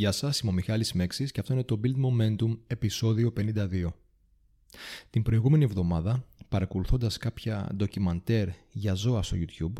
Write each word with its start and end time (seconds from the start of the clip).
Γεια 0.00 0.12
σας, 0.12 0.40
είμαι 0.40 0.50
ο 0.50 0.54
Μιχάλης 0.54 0.92
Μέξης 0.92 1.32
και 1.32 1.40
αυτό 1.40 1.52
είναι 1.52 1.62
το 1.62 1.80
Build 1.84 1.94
Momentum 1.94 2.58
επεισόδιο 2.66 3.32
52. 3.36 3.86
Την 5.10 5.22
προηγούμενη 5.22 5.64
εβδομάδα, 5.64 6.26
παρακολουθώντας 6.48 7.16
κάποια 7.16 7.68
ντοκιμαντέρ 7.74 8.48
για 8.72 8.94
ζώα 8.94 9.22
στο 9.22 9.36
YouTube, 9.40 9.72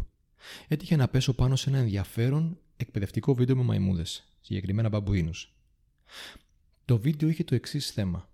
έτυχε 0.68 0.96
να 0.96 1.08
πέσω 1.08 1.32
πάνω 1.32 1.56
σε 1.56 1.70
ένα 1.70 1.78
ενδιαφέρον 1.78 2.58
εκπαιδευτικό 2.76 3.34
βίντεο 3.34 3.56
με 3.56 3.62
μαϊμούδες, 3.62 4.28
συγκεκριμένα 4.40 4.88
μπαμπουίνους. 4.88 5.54
Το 6.84 6.98
βίντεο 6.98 7.28
είχε 7.28 7.44
το 7.44 7.54
εξής 7.54 7.90
θέμα. 7.90 8.30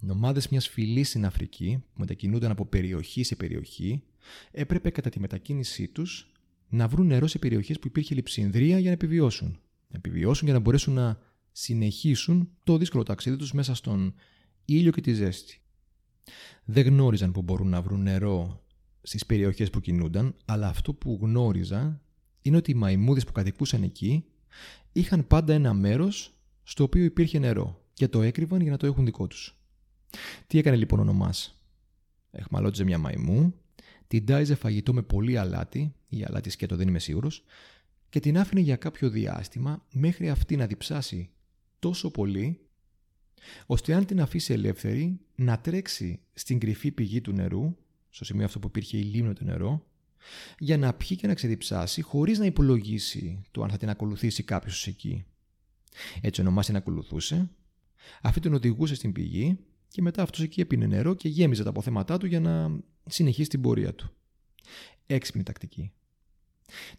Νομάδε 0.00 0.42
μιας 0.50 0.68
φυλής 0.68 1.08
στην 1.08 1.24
Αφρική, 1.24 1.84
που 1.92 2.00
μετακινούνταν 2.00 2.50
από 2.50 2.66
περιοχή 2.66 3.22
σε 3.22 3.36
περιοχή, 3.36 4.02
έπρεπε 4.50 4.90
κατά 4.90 5.10
τη 5.10 5.20
μετακίνησή 5.20 5.88
τους 5.88 6.30
να 6.68 6.88
βρουν 6.88 7.06
νερό 7.06 7.26
σε 7.26 7.38
περιοχές 7.38 7.78
που 7.78 7.86
υπήρχε 7.86 8.14
λειψινδρία 8.14 8.78
για 8.78 8.88
να 8.88 8.94
επιβιώσουν 8.94 9.48
να 9.48 9.65
επιβιώσουν 9.96 10.44
για 10.44 10.54
να 10.54 10.60
μπορέσουν 10.60 10.94
να 10.94 11.18
συνεχίσουν 11.52 12.50
το 12.64 12.76
δύσκολο 12.76 13.02
ταξίδι 13.02 13.36
τους 13.36 13.52
μέσα 13.52 13.74
στον 13.74 14.14
ήλιο 14.64 14.90
και 14.90 15.00
τη 15.00 15.12
ζέστη. 15.12 15.60
Δεν 16.64 16.86
γνώριζαν 16.86 17.32
που 17.32 17.42
μπορούν 17.42 17.68
να 17.68 17.82
βρουν 17.82 18.02
νερό 18.02 18.64
στις 19.02 19.26
περιοχές 19.26 19.70
που 19.70 19.80
κινούνταν, 19.80 20.34
αλλά 20.44 20.68
αυτό 20.68 20.94
που 20.94 21.18
γνώριζαν 21.22 22.00
είναι 22.42 22.56
ότι 22.56 22.70
οι 22.70 22.74
μαϊμούδες 22.74 23.24
που 23.24 23.32
κατοικούσαν 23.32 23.82
εκεί 23.82 24.24
είχαν 24.92 25.26
πάντα 25.26 25.52
ένα 25.52 25.74
μέρος 25.74 26.34
στο 26.62 26.84
οποίο 26.84 27.04
υπήρχε 27.04 27.38
νερό 27.38 27.84
και 27.92 28.08
το 28.08 28.22
έκρυβαν 28.22 28.60
για 28.60 28.70
να 28.70 28.76
το 28.76 28.86
έχουν 28.86 29.04
δικό 29.04 29.26
τους. 29.26 29.60
Τι 30.46 30.58
έκανε 30.58 30.76
λοιπόν 30.76 31.00
ο 31.00 31.04
νομάς; 31.04 31.60
Εχμαλώτιζε 32.30 32.84
μια 32.84 32.98
μαϊμού, 32.98 33.54
την 34.06 34.26
τάιζε 34.26 34.54
φαγητό 34.54 34.92
με 34.92 35.02
πολύ 35.02 35.38
αλάτι, 35.38 35.94
ή 36.08 36.24
αλάτι 36.24 36.50
σκέτο 36.50 36.76
δεν 36.76 36.88
είμαι 36.88 36.98
σίγουρος, 36.98 37.44
και 38.08 38.20
την 38.20 38.38
άφηνε 38.38 38.60
για 38.60 38.76
κάποιο 38.76 39.10
διάστημα 39.10 39.86
μέχρι 39.92 40.28
αυτή 40.28 40.56
να 40.56 40.66
διψάσει 40.66 41.30
τόσο 41.78 42.10
πολύ 42.10 42.60
ώστε 43.66 43.94
αν 43.94 44.06
την 44.06 44.20
αφήσει 44.20 44.52
ελεύθερη 44.52 45.20
να 45.34 45.58
τρέξει 45.60 46.20
στην 46.32 46.58
κρυφή 46.58 46.90
πηγή 46.90 47.20
του 47.20 47.32
νερού, 47.32 47.76
στο 48.08 48.24
σημείο 48.24 48.44
αυτό 48.44 48.58
που 48.58 48.66
υπήρχε 48.66 48.96
η 48.96 49.02
λίμνο 49.02 49.32
του 49.32 49.44
νερό, 49.44 49.86
για 50.58 50.78
να 50.78 50.94
πιει 50.94 51.16
και 51.16 51.26
να 51.26 51.34
ξεδιψάσει 51.34 52.02
χωρίς 52.02 52.38
να 52.38 52.44
υπολογίσει 52.44 53.42
το 53.50 53.62
αν 53.62 53.70
θα 53.70 53.76
την 53.76 53.88
ακολουθήσει 53.88 54.42
κάποιος 54.42 54.86
εκεί. 54.86 55.24
Έτσι 56.20 56.40
ονομάσει 56.40 56.72
να 56.72 56.78
ακολουθούσε, 56.78 57.50
αυτή 58.22 58.40
τον 58.40 58.54
οδηγούσε 58.54 58.94
στην 58.94 59.12
πηγή 59.12 59.58
και 59.88 60.02
μετά 60.02 60.22
αυτός 60.22 60.40
εκεί 60.40 60.60
έπινε 60.60 60.86
νερό 60.86 61.14
και 61.14 61.28
γέμιζε 61.28 61.62
τα 61.62 61.68
αποθέματά 61.68 62.18
του 62.18 62.26
για 62.26 62.40
να 62.40 62.78
συνεχίσει 63.06 63.48
την 63.48 63.60
πορεία 63.60 63.94
του. 63.94 64.12
Έξυπνη 65.06 65.42
τακτική. 65.42 65.92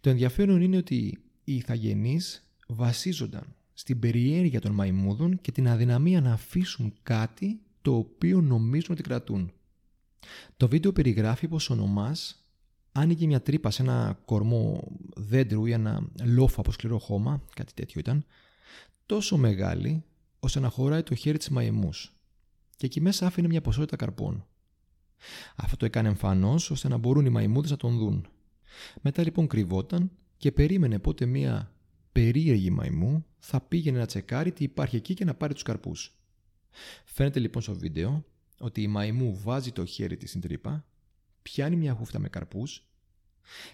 Το 0.01 0.09
ενδιαφέρον 0.09 0.61
είναι 0.61 0.77
ότι 0.77 0.95
οι 1.43 1.55
ηθαγενείς 1.55 2.51
βασίζονταν 2.67 3.55
στην 3.73 3.99
περιέργεια 3.99 4.61
των 4.61 4.71
μαϊμούδων 4.71 5.41
και 5.41 5.51
την 5.51 5.67
αδυναμία 5.67 6.21
να 6.21 6.31
αφήσουν 6.31 6.93
κάτι 7.03 7.59
το 7.81 7.95
οποίο 7.95 8.41
νομίζουν 8.41 8.91
ότι 8.91 9.03
κρατούν. 9.03 9.51
Το 10.57 10.67
βίντεο 10.67 10.93
περιγράφει 10.93 11.47
πως 11.47 11.69
ο 11.69 11.75
νομάς 11.75 12.47
άνοιγε 12.91 13.25
μια 13.25 13.41
τρύπα 13.41 13.71
σε 13.71 13.81
ένα 13.81 14.19
κορμό 14.25 14.91
δέντρου 15.15 15.65
ή 15.65 15.71
ένα 15.71 16.09
λόφο 16.23 16.59
από 16.59 16.71
σκληρό 16.71 16.99
χώμα, 16.99 17.43
κάτι 17.55 17.73
τέτοιο 17.73 17.99
ήταν, 17.99 18.25
τόσο 19.05 19.37
μεγάλη 19.37 20.03
ώστε 20.39 20.59
να 20.59 20.69
χωράει 20.69 21.03
το 21.03 21.15
χέρι 21.15 21.37
της 21.37 21.49
μαϊμούς 21.49 22.17
και 22.75 22.85
εκεί 22.85 23.01
μέσα 23.01 23.25
άφηνε 23.25 23.47
μια 23.47 23.61
ποσότητα 23.61 23.95
καρπών. 23.95 24.45
Αυτό 25.55 25.77
το 25.77 25.85
έκανε 25.85 26.07
εμφανώς 26.07 26.71
ώστε 26.71 26.87
να 26.87 26.97
μπορούν 26.97 27.25
οι 27.25 27.29
μαϊμούδες 27.29 27.71
να 27.71 27.77
τον 27.77 27.97
δουν. 27.97 28.27
Μετά 29.01 29.23
λοιπόν 29.23 29.47
κρυβόταν 29.47 30.11
και 30.37 30.51
περίμενε 30.51 30.99
πότε 30.99 31.25
μία 31.25 31.71
περίεργη 32.11 32.69
μαϊμού 32.69 33.25
θα 33.39 33.61
πήγαινε 33.61 33.97
να 33.97 34.05
τσεκάρει 34.05 34.51
τι 34.51 34.63
υπάρχει 34.63 34.95
εκεί 34.95 35.13
και 35.13 35.25
να 35.25 35.33
πάρει 35.33 35.53
τους 35.53 35.63
καρπούς. 35.63 36.17
Φαίνεται 37.05 37.39
λοιπόν 37.39 37.61
στο 37.61 37.75
βίντεο 37.75 38.25
ότι 38.59 38.81
η 38.81 38.87
μαϊμού 38.87 39.39
βάζει 39.43 39.71
το 39.71 39.85
χέρι 39.85 40.17
της 40.17 40.29
στην 40.29 40.41
τρύπα, 40.41 40.85
πιάνει 41.41 41.75
μια 41.75 41.93
χούφτα 41.93 42.19
με 42.19 42.29
καρπούς 42.29 42.87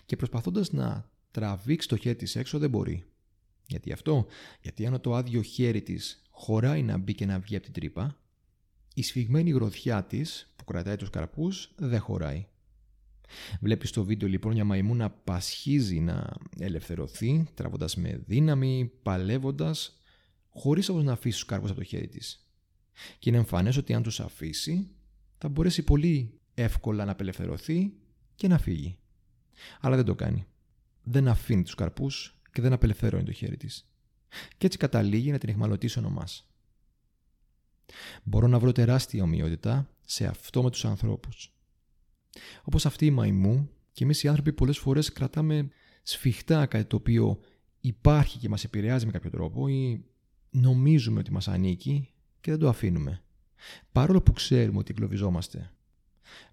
και 0.06 0.16
προσπαθώντας 0.16 0.72
να 0.72 1.10
τραβήξει 1.32 1.88
το 1.88 1.98
χέρι 1.98 2.16
της 2.16 2.36
έξω 2.36 2.58
δεν 2.58 2.70
μπορεί. 2.70 3.04
Γιατί 3.68 3.92
αυτό, 3.92 4.26
γιατί 4.62 4.86
αν 4.86 5.02
το 5.02 5.16
άδειο 5.16 5.42
χέρι 5.42 5.82
της 5.82 6.22
χωράει 6.30 6.84
να 6.84 6.98
μπει 6.98 7.14
και 7.14 7.26
να 7.26 7.40
βγει 7.40 7.56
από 7.56 7.64
την 7.64 7.74
τρύπα, 7.74 8.18
η 8.94 9.02
σφιγμένη 9.02 9.52
γροθιά 9.52 10.04
της 10.04 10.54
που 10.56 10.64
κρατάει 10.64 10.96
τους 10.96 11.10
καρπούς 11.10 11.72
δεν 11.76 12.00
χωράει. 12.00 12.48
Βλέπεις 13.60 13.90
στο 13.90 14.04
βίντεο 14.04 14.28
λοιπόν 14.28 14.54
μια 14.54 14.66
μαϊμού 14.66 14.96
να 14.96 15.10
πασχίζει 15.10 16.00
να 16.00 16.34
ελευθερωθεί, 16.60 17.48
τραβώντας 17.54 17.96
με 17.96 18.22
δύναμη, 18.26 18.92
παλεύοντας, 19.02 20.02
χωρίς 20.50 20.90
όμως 20.90 21.04
να 21.04 21.12
αφήσει 21.12 21.38
τους 21.38 21.46
κάρπους 21.46 21.70
από 21.70 21.80
το 21.80 21.86
χέρι 21.86 22.08
της. 22.08 22.48
Και 23.20 23.30
είναι 23.30 23.38
εμφανές 23.38 23.78
ότι 23.78 23.94
αν 23.94 24.04
τους 24.04 24.20
αφήσει, 24.20 24.90
θα 25.38 25.50
μπορέσει 25.50 25.84
πολύ 25.84 26.40
εύκολα 26.54 27.06
να 27.06 27.12
απελευθερωθεί 27.12 27.94
και 28.36 28.48
να 28.48 28.58
φύγει. 28.58 28.98
Αλλά 29.80 29.96
δεν 29.96 30.06
το 30.06 30.16
κάνει. 30.16 30.46
Δεν 31.04 31.28
αφήνει 31.28 31.64
τους 31.64 31.76
καρπούς 31.76 32.42
και 32.52 32.62
δεν 32.62 32.74
απελευθερώνει 32.74 33.24
το 33.24 33.32
χέρι 33.32 33.58
της. 33.58 33.90
Και 34.58 34.66
έτσι 34.66 34.78
καταλήγει 34.78 35.32
να 35.32 35.38
την 35.38 35.50
εχμαλωτήσει 35.50 36.00
ονομάς. 36.00 36.48
Μπορώ 38.24 38.48
να 38.48 38.60
βρω 38.60 38.72
τεράστια 38.72 39.24
ομοιότητα 39.24 39.90
σε 40.06 40.26
αυτό 40.26 40.64
με 40.64 40.70
τους 40.70 40.86
ανθρώπους. 40.86 41.54
Όπως 42.64 42.86
αυτή 42.86 43.06
η 43.06 43.12
μαϊμού, 43.12 43.70
και 43.92 44.04
εμείς 44.04 44.24
οι 44.24 44.28
άνθρωποι 44.28 44.54
πολλές 44.54 44.78
φορές 44.78 45.12
κρατάμε 45.12 45.70
σφιχτά 46.04 46.66
κάτι 46.66 46.86
το 46.86 46.96
οποίο 46.96 47.40
υπάρχει 47.80 48.38
και 48.38 48.50
μας 48.50 48.64
επηρεάζει 48.64 49.06
με 49.06 49.12
κάποιο 49.12 49.30
τρόπο 49.30 49.68
ή 49.68 50.06
νομίζουμε 50.50 51.20
ότι 51.20 51.32
μας 51.32 51.48
ανήκει 51.48 52.10
και 52.42 52.52
δεν 52.52 52.60
το 52.60 52.68
αφήνουμε. 52.68 53.22
Παρόλο 53.92 54.22
που 54.22 54.34
ξέρουμε 54.34 54.78
ότι 54.78 54.92
εγκλωβιζόμαστε. 54.92 55.72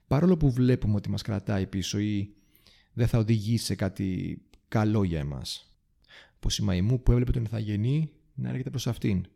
Παρόλο 0.07 0.37
που 0.37 0.51
βλέπουμε 0.51 0.95
ότι 0.95 1.11
μας 1.11 1.23
κρατάει 1.23 1.67
πίσω 1.67 1.99
ή 1.99 2.35
δεν 2.93 3.07
θα 3.07 3.19
οδηγήσει 3.19 3.65
σε 3.65 3.75
κάτι 3.75 4.41
καλό 4.69 5.05
για 5.05 5.19
εμάς. 5.19 5.75
Πως 6.41 6.59
η 6.59 6.63
μαϊμού 6.63 7.03
που 7.03 7.13
έβλεπε 7.13 7.33
τον 7.33 7.45
Ιθαγενή 7.45 8.11
να 8.35 8.49
έρχεται 8.49 8.71
προς 8.71 8.87
αυτήν. 8.87 9.27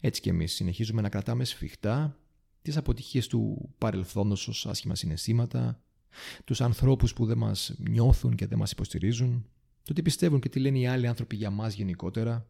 Έτσι 0.00 0.20
και 0.20 0.30
εμείς 0.30 0.52
συνεχίζουμε 0.52 1.02
να 1.02 1.08
κρατάμε 1.08 1.44
σφιχτά 1.44 2.18
τις 2.62 2.76
αποτυχίες 2.76 3.26
του 3.26 3.70
παρελθόντος 3.78 4.48
ως 4.48 4.66
άσχημα 4.66 4.94
συναισθήματα, 4.94 5.82
τους 6.44 6.60
ανθρώπους 6.60 7.12
που 7.12 7.26
δεν 7.26 7.38
μας 7.38 7.74
νιώθουν 7.78 8.34
και 8.34 8.46
δεν 8.46 8.58
μας 8.58 8.70
υποστηρίζουν, 8.70 9.46
το 9.82 9.92
τι 9.92 10.02
πιστεύουν 10.02 10.40
και 10.40 10.48
τι 10.48 10.60
λένε 10.60 10.78
οι 10.78 10.86
άλλοι 10.86 11.06
άνθρωποι 11.06 11.36
για 11.36 11.50
μας 11.50 11.74
γενικότερα, 11.74 12.48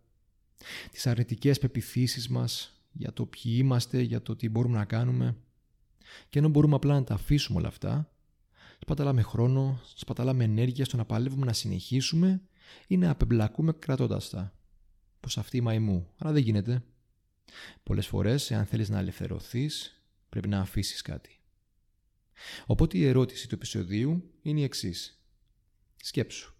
τις 0.92 1.06
αρνητικές 1.06 1.58
πεπιθήσεις 1.58 2.28
μας 2.28 2.82
για 2.92 3.12
το 3.12 3.26
ποιοι 3.26 3.54
είμαστε, 3.56 4.00
για 4.00 4.22
το 4.22 4.36
τι 4.36 4.48
μπορούμε 4.48 4.78
να 4.78 4.84
κάνουμε. 4.84 5.36
Και 6.28 6.38
ενώ 6.38 6.48
μπορούμε 6.48 6.74
απλά 6.74 6.94
να 6.94 7.04
τα 7.04 7.14
αφήσουμε 7.14 7.58
όλα 7.58 7.68
αυτά, 7.68 8.12
σπαταλάμε 8.78 9.22
χρόνο, 9.22 9.80
σπαταλάμε 9.94 10.44
ενέργεια 10.44 10.84
στο 10.84 10.96
να 10.96 11.04
παλεύουμε 11.04 11.46
να 11.46 11.52
συνεχίσουμε 11.52 12.42
ή 12.86 12.96
να 12.96 13.10
απεμπλακούμε 13.10 13.72
κρατώντας 13.72 14.30
τα. 14.30 14.52
Πως 15.20 15.38
αυτή 15.38 15.56
η 15.56 15.60
μαϊμού, 15.60 16.08
αλλά 16.18 16.32
δεν 16.32 16.42
γίνεται. 16.42 16.82
Πολλές 17.82 18.06
φορές, 18.06 18.50
εάν 18.50 18.66
θέλεις 18.66 18.88
να 18.88 18.98
ελευθερωθείς, 18.98 19.97
πρέπει 20.28 20.48
να 20.48 20.60
αφήσεις 20.60 21.02
κάτι. 21.02 21.40
Οπότε 22.66 22.98
η 22.98 23.06
ερώτηση 23.06 23.48
του 23.48 23.54
επεισοδίου 23.54 24.30
είναι 24.42 24.60
η 24.60 24.62
εξής. 24.62 25.22
Σκέψου. 25.96 26.54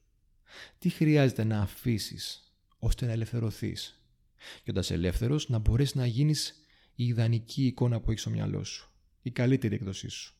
Τι 0.78 0.88
χρειάζεται 0.88 1.44
να 1.44 1.60
αφήσεις 1.60 2.52
ώστε 2.78 3.06
να 3.06 3.12
ελευθερωθείς; 3.12 4.02
Και 4.36 4.70
όταν 4.70 4.82
είσαι 4.82 4.94
ελεύθερος 4.94 5.48
να 5.48 5.58
μπορέσεις 5.58 5.94
να 5.94 6.06
γίνεις 6.06 6.54
η 6.94 7.06
ιδανική 7.06 7.66
εικόνα 7.66 8.00
που 8.00 8.10
έχεις 8.10 8.20
στο 8.22 8.30
μυαλό 8.30 8.64
σου. 8.64 8.92
Η 9.22 9.30
καλύτερη 9.30 9.74
εκδοσή 9.74 10.08
σου. 10.08 10.36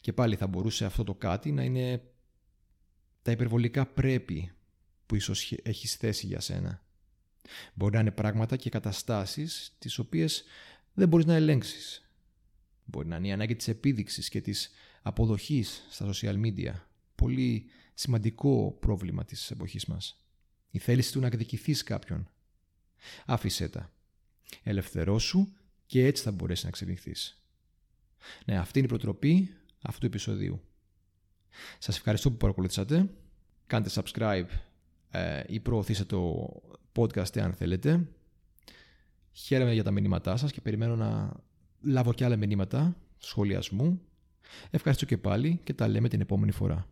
Και 0.00 0.12
πάλι 0.12 0.36
θα 0.36 0.46
μπορούσε 0.46 0.84
αυτό 0.84 1.04
το 1.04 1.14
κάτι 1.14 1.52
να 1.52 1.62
είναι 1.62 2.02
τα 3.22 3.30
υπερβολικά 3.30 3.86
πρέπει 3.86 4.52
που 5.06 5.14
ίσως 5.14 5.52
έχεις 5.62 5.94
θέσει 5.94 6.26
για 6.26 6.40
σένα. 6.40 6.82
Μπορεί 7.74 7.94
να 7.94 8.00
είναι 8.00 8.10
πράγματα 8.10 8.56
και 8.56 8.70
καταστάσεις 8.70 9.74
τις 9.78 9.98
οποίες 9.98 10.44
δεν 10.94 11.08
μπορείς 11.08 11.26
να 11.26 11.34
ελέγξεις 11.34 12.05
Μπορεί 12.86 13.08
να 13.08 13.16
είναι 13.16 13.28
η 13.28 13.32
ανάγκη 13.32 13.56
της 13.56 13.68
επίδειξης 13.68 14.28
και 14.28 14.40
της 14.40 14.70
αποδοχής 15.02 15.86
στα 15.90 16.10
social 16.12 16.40
media. 16.44 16.72
Πολύ 17.14 17.64
σημαντικό 17.94 18.76
πρόβλημα 18.80 19.24
της 19.24 19.50
εποχής 19.50 19.86
μας. 19.86 20.26
Η 20.70 20.78
θέληση 20.78 21.12
του 21.12 21.20
να 21.20 21.26
εκδικηθείς 21.26 21.82
κάποιον. 21.82 22.30
Άφησέ 23.26 23.68
τα. 23.68 23.92
Ελευθερώσου 24.62 25.48
και 25.86 26.04
έτσι 26.04 26.22
θα 26.22 26.30
μπορέσεις 26.30 26.62
να 26.62 26.68
εξελιχθείς. 26.68 27.42
Ναι, 28.44 28.58
αυτή 28.58 28.78
είναι 28.78 28.86
η 28.86 28.90
προτροπή 28.90 29.50
αυτού 29.82 30.00
του 30.00 30.06
επεισοδίου. 30.06 30.60
Σας 31.78 31.96
ευχαριστώ 31.96 32.30
που 32.30 32.36
παρακολουθήσατε. 32.36 33.10
Κάντε 33.66 33.90
subscribe 33.92 34.48
ε, 35.10 35.42
ή 35.46 35.60
προωθήστε 35.60 36.04
το 36.04 36.48
podcast 36.96 37.38
αν 37.38 37.52
θέλετε. 37.52 38.08
Χαίρομαι 39.32 39.72
για 39.72 39.84
τα 39.84 39.90
μηνύματά 39.90 40.36
σας 40.36 40.52
και 40.52 40.60
περιμένω 40.60 40.96
να 40.96 41.32
λάβω 41.80 42.12
και 42.12 42.24
άλλα 42.24 42.36
μηνύματα 42.36 42.96
σχολιασμού. 43.18 44.00
Ευχαριστώ 44.70 45.04
και 45.04 45.18
πάλι 45.18 45.60
και 45.64 45.74
τα 45.74 45.88
λέμε 45.88 46.08
την 46.08 46.20
επόμενη 46.20 46.52
φορά. 46.52 46.86